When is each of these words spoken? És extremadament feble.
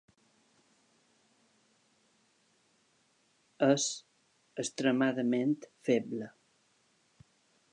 És 3.67 3.85
extremadament 4.63 5.55
feble. 5.91 6.31